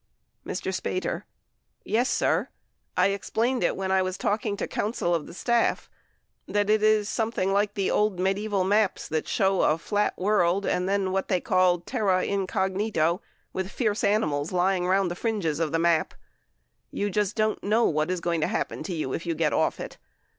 [0.43, 0.73] Mr.
[0.73, 1.25] Spater.
[1.85, 2.09] Yes.
[2.09, 2.47] sir,
[2.97, 5.91] I explained it when I was talking to counsel of the staff
[6.47, 10.89] that it is something like the old medieval maps that show a flat world and
[10.89, 13.21] then what they called "terra incognito,"
[13.53, 16.15] with fierce animals lying around the fringes of this map.
[16.89, 19.79] You just don't know what is going to happen to you if you get off
[19.79, 19.99] it.